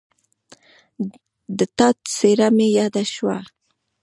د 1.57 1.59
تا 1.77 1.87
څېره 2.15 2.47
مې 2.55 2.67
یاده 2.77 3.03
شوه 3.13 3.37